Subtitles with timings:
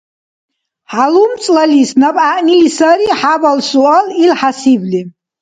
[0.91, 5.01] ХӀялумцӀлалис наб гӀягӀнили сари хӀябал суал ил хӀясибли